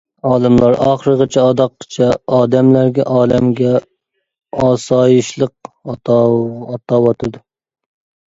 [0.27, 2.07] ئالىملار ئاخىرغىچە ئاداققىچە،
[2.37, 3.75] ئادەملەرگە، ئالەمگە
[4.63, 7.45] ئاسايىشلىق ئاتاۋاتىدۇ.